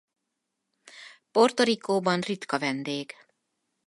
[1.31, 3.15] Puerto Ricóban ritka vendég.